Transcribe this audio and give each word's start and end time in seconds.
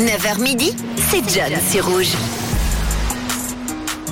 9h 0.00 0.40
midi, 0.40 0.72
c'est 1.10 1.22
John 1.28 1.52
sur 1.70 1.86
Rouge. 1.86 2.12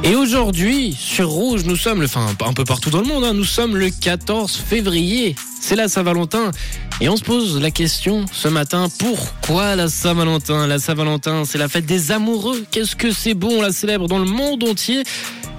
Et 0.04 0.14
aujourd'hui, 0.14 0.94
sur 0.94 1.30
Rouge, 1.30 1.64
nous 1.64 1.76
sommes, 1.76 2.04
enfin 2.04 2.26
un 2.44 2.52
peu 2.52 2.64
partout 2.64 2.90
dans 2.90 3.00
le 3.00 3.06
monde, 3.06 3.24
hein, 3.24 3.32
nous 3.32 3.44
sommes 3.44 3.74
le 3.74 3.88
14 3.88 4.54
février. 4.54 5.34
C'est 5.58 5.76
la 5.76 5.88
Saint-Valentin. 5.88 6.50
Et 7.00 7.08
on 7.08 7.16
se 7.16 7.24
pose 7.24 7.58
la 7.58 7.70
question 7.70 8.26
ce 8.30 8.48
matin, 8.48 8.88
pourquoi 8.98 9.76
la 9.76 9.88
Saint-Valentin? 9.88 10.66
La 10.66 10.78
Saint-Valentin, 10.78 11.44
c'est 11.46 11.56
la 11.56 11.68
fête 11.68 11.86
des 11.86 12.12
amoureux. 12.12 12.66
Qu'est-ce 12.70 12.94
que 12.94 13.10
c'est 13.10 13.34
bon, 13.34 13.58
on 13.58 13.62
la 13.62 13.72
célèbre 13.72 14.08
dans 14.08 14.18
le 14.18 14.26
monde 14.26 14.64
entier 14.64 15.04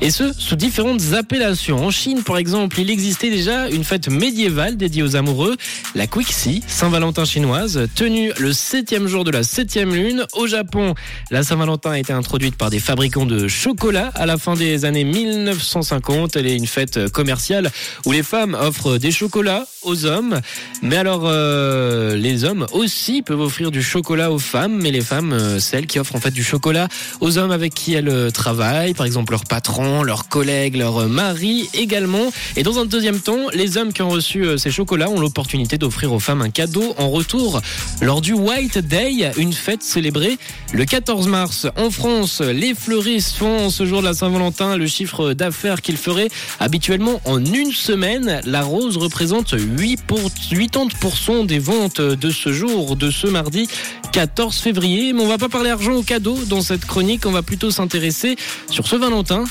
et 0.02 0.12
ce, 0.12 0.32
sous 0.32 0.56
différentes 0.56 1.14
appellations. 1.14 1.86
En 1.86 1.92
Chine, 1.92 2.24
par 2.24 2.38
exemple, 2.38 2.80
il 2.80 2.90
existait 2.90 3.30
déjà 3.30 3.68
une 3.70 3.84
fête 3.84 4.08
médiévale 4.08 4.78
dédiée 4.78 5.04
aux 5.04 5.16
amoureux, 5.16 5.58
la 5.94 6.08
Quixi, 6.08 6.64
Saint-Valentin 6.68 7.26
chinoise, 7.26 7.88
tenue 7.96 8.32
le 8.40 8.54
septième 8.54 9.08
jour 9.08 9.24
de 9.24 9.32
la 9.32 9.44
septième 9.44 9.94
lune. 9.94 10.26
Au 10.34 10.48
Japon, 10.48 10.96
la 11.32 11.44
Saint-Valentin 11.44 11.92
a 11.92 12.00
été 12.00 12.14
introduite 12.14 12.56
par 12.56 12.70
des 12.70 12.80
fabricants 12.80 13.26
de 13.26 13.48
chocolat 13.48 14.12
à 14.16 14.26
la 14.26 14.38
fin 14.38 14.54
des 14.54 14.86
années 14.86 15.04
1950. 15.04 16.36
Elle 16.38 16.48
est 16.48 16.56
une 16.56 16.68
fête 16.68 17.10
commerciale 17.12 17.70
où 18.06 18.12
les 18.12 18.24
femmes 18.24 18.56
offrent 18.60 18.98
des 18.98 19.12
chocolats 19.12 19.68
aux 19.84 20.06
hommes. 20.06 20.40
Mais 20.82 20.98
alors, 20.98 21.24
euh, 21.26 22.16
les 22.16 22.44
hommes 22.46 22.66
aussi 22.72 23.22
peuvent 23.22 23.42
offrir 23.42 23.72
du 23.72 23.84
chocolat 23.84 24.32
aux 24.32 24.40
femmes, 24.40 24.80
mais 24.82 24.92
les 24.92 25.02
femmes, 25.02 25.34
euh, 25.34 25.60
celles 25.60 25.88
qui 25.88 26.00
offrent 26.00 26.16
en 26.16 26.20
fait 26.20 26.32
du 26.32 26.44
chocolat 26.44 26.88
aux 27.20 27.38
hommes 27.38 27.52
avec 27.52 27.74
qui 27.74 27.94
elles 27.94 28.10
euh, 28.10 28.30
travaillent, 28.30 28.94
par 28.94 29.06
exemple 29.06 29.32
leur 29.32 29.44
patron, 29.44 29.89
leurs 30.04 30.28
collègues, 30.28 30.76
leur 30.76 31.08
mari 31.08 31.70
également. 31.74 32.32
Et 32.56 32.64
dans 32.64 32.80
un 32.80 32.86
deuxième 32.86 33.20
temps, 33.20 33.48
les 33.54 33.78
hommes 33.78 33.94
qui 33.94 34.02
ont 34.02 34.10
reçu 34.10 34.46
euh, 34.46 34.58
ces 34.58 34.72
chocolats 34.72 35.10
ont 35.10 35.20
l'opportunité 35.20 35.78
d'offrir 35.78 36.14
aux 36.14 36.20
femmes 36.20 36.42
un 36.42 36.50
cadeau 36.50 36.94
en 36.98 37.10
retour 37.10 37.62
lors 38.02 38.22
du 38.22 38.34
White 38.34 38.78
Day, 38.80 39.32
une 39.38 39.54
fête 39.54 39.84
célébrée 39.84 40.38
le 40.74 40.86
14 40.86 41.28
mars. 41.28 41.68
En 41.78 41.90
France, 41.90 42.42
les 42.42 42.74
fleuristes 42.74 43.36
font 43.38 43.70
ce 43.70 43.86
jour 43.86 44.02
de 44.02 44.06
la 44.06 44.14
Saint-Valentin 44.14 44.78
le 44.78 44.88
chiffre 44.88 45.34
d'affaires 45.34 45.82
qu'ils 45.82 45.98
feraient 45.98 46.30
habituellement 46.60 47.22
en 47.26 47.44
une 47.44 47.72
semaine. 47.72 48.42
La 48.46 48.62
rose 48.62 48.98
représente 48.98 49.56
8 49.58 50.04
pour 50.04 50.20
80% 50.20 51.46
des 51.46 51.60
ventes 51.60 52.02
de 52.02 52.30
ce 52.30 52.52
jour, 52.52 52.96
de 52.96 53.12
ce 53.12 53.28
mardi 53.28 53.68
14 54.12 54.58
février. 54.58 55.14
Mais 55.14 55.22
on 55.22 55.28
va 55.28 55.38
pas 55.38 55.50
parler 55.50 55.70
argent 55.70 55.94
au 55.94 56.04
cadeau 56.04 56.38
dans 56.48 56.62
cette 56.62 56.86
chronique, 56.86 57.26
on 57.26 57.32
va 57.32 57.42
plutôt 57.42 57.72
s'intéresser 57.72 58.36
sur 58.70 58.88
ce 58.88 58.96
Valentin 58.96 59.44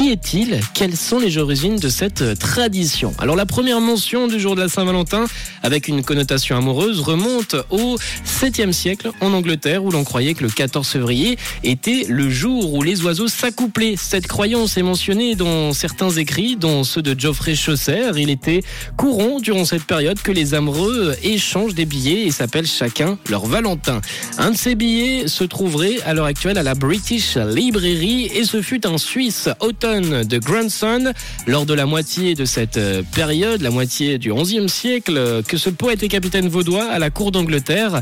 qui 0.00 0.08
est-il? 0.08 0.60
Quelles 0.72 0.96
sont 0.96 1.18
les 1.18 1.36
origines 1.36 1.76
de 1.76 1.90
cette 1.90 2.22
euh, 2.22 2.34
tradition? 2.34 3.12
Alors 3.18 3.36
la 3.36 3.44
première 3.44 3.82
mention 3.82 4.28
du 4.28 4.40
jour 4.40 4.56
de 4.56 4.62
la 4.62 4.70
Saint-Valentin 4.70 5.26
avec 5.62 5.88
une 5.88 6.02
connotation 6.02 6.56
amoureuse 6.56 7.00
remonte 7.00 7.54
au 7.68 7.98
7e 8.24 8.72
siècle 8.72 9.10
en 9.20 9.34
Angleterre 9.34 9.84
où 9.84 9.90
l'on 9.90 10.02
croyait 10.02 10.32
que 10.32 10.42
le 10.42 10.48
14 10.48 10.88
février 10.88 11.36
était 11.64 12.06
le 12.08 12.30
jour 12.30 12.72
où 12.72 12.82
les 12.82 13.02
oiseaux 13.02 13.28
s'accouplaient. 13.28 13.96
Cette 13.98 14.26
croyance 14.26 14.78
est 14.78 14.82
mentionnée 14.82 15.34
dans 15.34 15.74
certains 15.74 16.08
écrits 16.08 16.56
dont 16.56 16.82
ceux 16.82 17.02
de 17.02 17.14
Geoffrey 17.18 17.54
Chaucer. 17.54 18.12
Il 18.16 18.30
était 18.30 18.62
courant 18.96 19.38
durant 19.38 19.66
cette 19.66 19.84
période 19.84 20.22
que 20.22 20.32
les 20.32 20.54
amoureux 20.54 21.14
échangent 21.22 21.74
des 21.74 21.84
billets 21.84 22.26
et 22.26 22.30
s'appellent 22.30 22.66
chacun 22.66 23.18
leur 23.28 23.44
Valentin. 23.44 24.00
Un 24.38 24.52
de 24.52 24.56
ces 24.56 24.76
billets 24.76 25.28
se 25.28 25.44
trouverait 25.44 26.00
à 26.06 26.14
l'heure 26.14 26.24
actuelle 26.24 26.56
à 26.56 26.62
la 26.62 26.74
British 26.74 27.36
Library 27.36 28.30
et 28.34 28.44
ce 28.44 28.62
fut 28.62 28.86
un 28.86 28.96
Suisse 28.96 29.50
De 29.90 30.38
Grandson 30.38 31.12
lors 31.48 31.66
de 31.66 31.74
la 31.74 31.84
moitié 31.84 32.36
de 32.36 32.44
cette 32.44 32.76
euh, 32.76 33.02
période, 33.12 33.60
la 33.60 33.70
moitié 33.70 34.18
du 34.18 34.30
11e 34.30 34.68
siècle, 34.68 35.16
euh, 35.16 35.42
que 35.42 35.56
ce 35.56 35.68
poète 35.68 36.04
et 36.04 36.08
capitaine 36.08 36.46
vaudois 36.48 36.84
à 36.84 37.00
la 37.00 37.10
cour 37.10 37.32
d'Angleterre. 37.32 38.00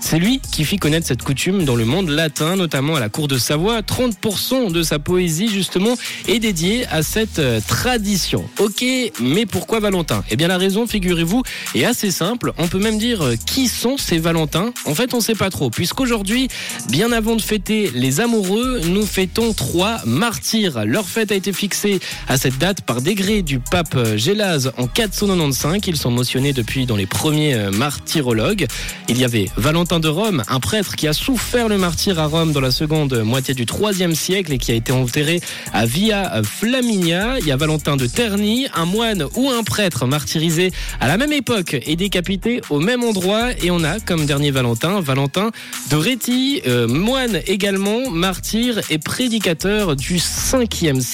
C'est 0.00 0.18
lui 0.18 0.40
qui 0.52 0.66
fit 0.66 0.76
connaître 0.76 1.06
cette 1.06 1.22
coutume 1.22 1.64
dans 1.64 1.76
le 1.76 1.86
monde 1.86 2.10
latin, 2.10 2.56
notamment 2.56 2.96
à 2.96 3.00
la 3.00 3.08
cour 3.08 3.26
de 3.26 3.38
Savoie. 3.38 3.80
30% 3.80 4.70
de 4.70 4.82
sa 4.82 4.98
poésie, 4.98 5.48
justement, 5.48 5.94
est 6.28 6.40
dédiée 6.40 6.86
à 6.88 7.02
cette 7.02 7.38
euh, 7.38 7.60
tradition. 7.66 8.44
Ok, 8.58 8.84
mais 9.20 9.46
pourquoi 9.46 9.80
Valentin? 9.80 10.22
Eh 10.30 10.36
bien, 10.36 10.48
la 10.48 10.58
raison, 10.58 10.86
figurez-vous, 10.86 11.42
est 11.74 11.84
assez 11.86 12.10
simple. 12.10 12.52
On 12.58 12.68
peut 12.68 12.78
même 12.78 12.98
dire 12.98 13.32
qui 13.46 13.66
sont 13.68 13.96
ces 13.96 14.18
Valentins? 14.18 14.74
En 14.84 14.94
fait, 14.94 15.14
on 15.14 15.20
sait 15.20 15.34
pas 15.34 15.48
trop, 15.48 15.70
puisqu'aujourd'hui, 15.70 16.48
bien 16.90 17.12
avant 17.12 17.34
de 17.34 17.42
fêter 17.42 17.90
les 17.94 18.20
amoureux, 18.20 18.82
nous 18.84 19.06
fêtons 19.06 19.54
trois 19.54 20.00
martyrs. 20.04 20.84
Leur 20.84 21.08
fête 21.08 21.29
a 21.32 21.36
été 21.36 21.52
fixée 21.52 22.00
à 22.28 22.36
cette 22.36 22.58
date 22.58 22.82
par 22.82 23.00
décret 23.00 23.42
du 23.42 23.58
pape 23.58 23.96
Gélase 24.16 24.72
en 24.76 24.86
495. 24.86 25.80
Ils 25.86 25.96
sont 25.96 26.10
mentionnés 26.10 26.52
depuis 26.52 26.86
dans 26.86 26.96
les 26.96 27.06
premiers 27.06 27.54
euh, 27.54 27.70
martyrologues. 27.70 28.66
Il 29.08 29.18
y 29.18 29.24
avait 29.24 29.48
Valentin 29.56 30.00
de 30.00 30.08
Rome, 30.08 30.42
un 30.48 30.60
prêtre 30.60 30.96
qui 30.96 31.08
a 31.08 31.12
souffert 31.12 31.68
le 31.68 31.78
martyr 31.78 32.18
à 32.18 32.26
Rome 32.26 32.52
dans 32.52 32.60
la 32.60 32.70
seconde 32.70 33.22
moitié 33.22 33.54
du 33.54 33.64
3e 33.64 34.14
siècle 34.14 34.52
et 34.52 34.58
qui 34.58 34.72
a 34.72 34.74
été 34.74 34.92
enterré 34.92 35.40
à 35.72 35.86
Via 35.86 36.42
Flaminia. 36.42 37.38
Il 37.40 37.46
y 37.46 37.52
a 37.52 37.56
Valentin 37.56 37.96
de 37.96 38.06
Terni, 38.06 38.66
un 38.74 38.84
moine 38.84 39.26
ou 39.36 39.50
un 39.50 39.62
prêtre 39.62 40.06
martyrisé 40.06 40.72
à 41.00 41.08
la 41.08 41.16
même 41.16 41.32
époque 41.32 41.76
et 41.86 41.96
décapité 41.96 42.60
au 42.70 42.80
même 42.80 43.04
endroit. 43.04 43.50
Et 43.62 43.70
on 43.70 43.84
a 43.84 44.00
comme 44.00 44.26
dernier 44.26 44.50
Valentin, 44.50 45.00
Valentin 45.00 45.50
de 45.90 45.96
Réti, 45.96 46.62
euh, 46.66 46.88
moine 46.88 47.40
également, 47.46 48.10
martyr 48.10 48.80
et 48.90 48.98
prédicateur 48.98 49.96
du 49.96 50.16
5e 50.16 51.00
siècle. 51.00 51.09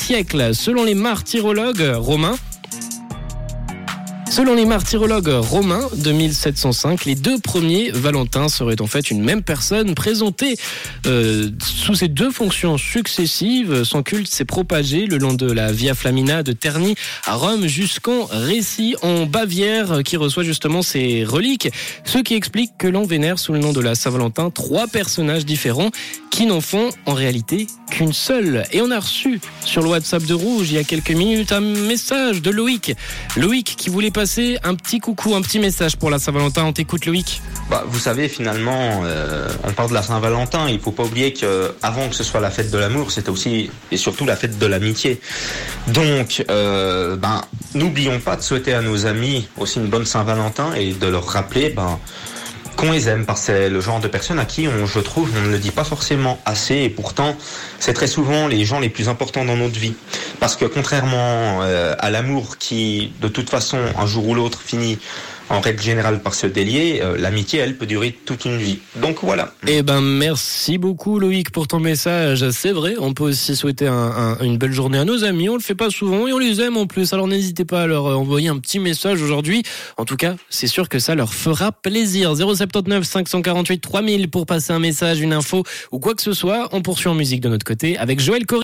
Selon 0.52 0.84
les 0.84 0.94
martyrologues 0.94 1.94
romains, 1.96 2.36
Selon 4.28 4.54
les 4.54 4.66
martyrologues 4.66 5.32
romains 5.32 5.88
de 5.96 6.12
1705, 6.12 7.06
les 7.06 7.14
deux 7.14 7.38
premiers 7.38 7.90
Valentins 7.90 8.50
seraient 8.50 8.82
en 8.82 8.86
fait 8.86 9.10
une 9.10 9.22
même 9.22 9.42
personne 9.42 9.94
présentée 9.94 10.56
euh, 11.06 11.48
sous 11.64 11.94
ces 11.94 12.08
deux 12.08 12.30
fonctions 12.30 12.76
successives. 12.76 13.84
Son 13.84 14.02
culte 14.02 14.28
s'est 14.28 14.44
propagé 14.44 15.06
le 15.06 15.16
long 15.16 15.32
de 15.32 15.50
la 15.50 15.72
Via 15.72 15.94
Flamina 15.94 16.42
de 16.42 16.52
Terni 16.52 16.96
à 17.24 17.34
Rome 17.34 17.66
jusqu'en 17.66 18.26
Récy 18.26 18.94
en 19.00 19.24
Bavière 19.24 20.02
qui 20.04 20.18
reçoit 20.18 20.42
justement 20.42 20.82
ces 20.82 21.24
reliques, 21.24 21.70
ce 22.04 22.18
qui 22.18 22.34
explique 22.34 22.72
que 22.76 22.88
l'on 22.88 23.04
vénère 23.04 23.38
sous 23.38 23.54
le 23.54 23.60
nom 23.60 23.72
de 23.72 23.80
la 23.80 23.94
Saint-Valentin 23.94 24.50
trois 24.50 24.86
personnages 24.86 25.46
différents 25.46 25.90
qui 26.30 26.44
n'en 26.44 26.60
font 26.60 26.90
en 27.06 27.14
réalité 27.14 27.68
qu'une 27.96 28.12
seule. 28.12 28.64
Et 28.72 28.82
on 28.82 28.90
a 28.90 29.00
reçu 29.00 29.40
sur 29.64 29.80
le 29.80 29.88
WhatsApp 29.88 30.22
de 30.24 30.34
Rouge 30.34 30.70
il 30.70 30.74
y 30.74 30.78
a 30.78 30.84
quelques 30.84 31.12
minutes 31.12 31.50
un 31.50 31.60
message 31.60 32.42
de 32.42 32.50
Loïc. 32.50 32.94
Loïc 33.36 33.74
qui 33.74 33.88
voulait 33.88 34.10
passer 34.10 34.58
un 34.64 34.74
petit 34.74 34.98
coucou, 34.98 35.34
un 35.34 35.40
petit 35.40 35.58
message 35.58 35.96
pour 35.96 36.10
la 36.10 36.18
Saint-Valentin. 36.18 36.64
On 36.64 36.74
t'écoute 36.74 37.06
Loïc. 37.06 37.40
Bah, 37.70 37.84
vous 37.86 37.98
savez, 37.98 38.28
finalement, 38.28 39.00
euh, 39.04 39.48
on 39.64 39.72
parle 39.72 39.88
de 39.88 39.94
la 39.94 40.02
Saint-Valentin. 40.02 40.68
Il 40.68 40.78
faut 40.78 40.90
pas 40.90 41.04
oublier 41.04 41.32
que 41.32 41.74
avant 41.82 42.10
que 42.10 42.14
ce 42.14 42.22
soit 42.22 42.40
la 42.40 42.50
fête 42.50 42.70
de 42.70 42.76
l'amour, 42.76 43.10
c'était 43.10 43.30
aussi 43.30 43.70
et 43.90 43.96
surtout 43.96 44.26
la 44.26 44.36
fête 44.36 44.58
de 44.58 44.66
l'amitié. 44.66 45.18
Donc, 45.88 46.44
euh, 46.50 47.16
ben, 47.16 47.40
n'oublions 47.74 48.20
pas 48.20 48.36
de 48.36 48.42
souhaiter 48.42 48.74
à 48.74 48.82
nos 48.82 49.06
amis 49.06 49.48
aussi 49.56 49.78
une 49.78 49.88
bonne 49.88 50.04
Saint-Valentin 50.04 50.74
et 50.74 50.92
de 50.92 51.06
leur 51.06 51.26
rappeler, 51.26 51.70
ben, 51.70 51.98
qu'on 52.76 52.92
les 52.92 53.08
aime, 53.08 53.24
parce 53.24 53.40
que 53.40 53.46
c'est 53.46 53.68
le 53.70 53.80
genre 53.80 54.00
de 54.00 54.08
personnes 54.08 54.38
à 54.38 54.44
qui, 54.44 54.68
on, 54.68 54.86
je 54.86 55.00
trouve, 55.00 55.30
on 55.36 55.46
ne 55.46 55.50
le 55.50 55.58
dit 55.58 55.70
pas 55.70 55.84
forcément 55.84 56.38
assez, 56.44 56.76
et 56.76 56.90
pourtant, 56.90 57.34
c'est 57.78 57.94
très 57.94 58.06
souvent 58.06 58.46
les 58.46 58.64
gens 58.64 58.78
les 58.78 58.88
plus 58.88 59.08
importants 59.08 59.44
dans 59.44 59.56
notre 59.56 59.78
vie. 59.78 59.94
Parce 60.38 60.56
que 60.56 60.64
contrairement 60.64 61.62
euh, 61.62 61.94
à 61.98 62.10
l'amour 62.10 62.58
qui, 62.58 63.12
de 63.20 63.28
toute 63.28 63.50
façon, 63.50 63.78
un 63.98 64.06
jour 64.06 64.28
ou 64.28 64.34
l'autre, 64.34 64.60
finit 64.60 64.98
en 65.50 65.60
règle 65.60 65.82
générale 65.82 66.20
par 66.20 66.34
se 66.34 66.46
délier, 66.46 67.00
euh, 67.02 67.16
l'amitié, 67.18 67.60
elle, 67.60 67.76
peut 67.76 67.86
durer 67.86 68.16
toute 68.24 68.44
une 68.44 68.56
vie. 68.56 68.78
Donc 68.96 69.18
voilà. 69.22 69.52
Eh 69.66 69.82
ben, 69.82 70.00
merci 70.00 70.78
beaucoup 70.78 71.18
Loïc 71.18 71.50
pour 71.50 71.68
ton 71.68 71.80
message. 71.80 72.48
C'est 72.50 72.72
vrai, 72.72 72.94
on 72.98 73.12
peut 73.12 73.24
aussi 73.24 73.54
souhaiter 73.56 73.86
un- 73.86 73.92
un- 73.94 74.38
une 74.40 74.56
belle 74.58 74.72
journée 74.72 74.98
à 74.98 75.04
nos 75.04 75.24
amis. 75.24 75.48
On 75.48 75.54
le 75.54 75.60
fait 75.60 75.74
pas 75.74 75.90
souvent 75.90 76.26
et 76.26 76.32
on 76.32 76.38
les 76.38 76.60
aime 76.60 76.76
en 76.76 76.86
plus. 76.86 77.12
Alors 77.12 77.28
n'hésitez 77.28 77.64
pas 77.64 77.82
à 77.82 77.86
leur 77.86 78.06
euh, 78.06 78.14
envoyer 78.14 78.48
un 78.48 78.58
petit 78.58 78.78
message 78.78 79.20
aujourd'hui. 79.22 79.62
En 79.98 80.04
tout 80.04 80.16
cas, 80.16 80.36
c'est 80.48 80.66
sûr 80.66 80.88
que 80.88 80.98
ça 80.98 81.14
leur 81.14 81.34
fera 81.34 81.70
plaisir. 81.72 82.34
079 82.34 83.04
548 83.04 83.80
3000 83.80 84.30
pour 84.30 84.46
passer 84.46 84.72
un 84.72 84.78
message, 84.78 85.20
une 85.20 85.32
info 85.32 85.62
ou 85.92 85.98
quoi 85.98 86.14
que 86.14 86.22
ce 86.22 86.32
soit. 86.32 86.68
On 86.72 86.82
poursuit 86.82 87.08
en 87.08 87.14
musique 87.14 87.40
de 87.40 87.48
notre 87.48 87.66
côté 87.66 87.96
avec 87.98 88.20
Joël 88.20 88.46
Corry. 88.46 88.54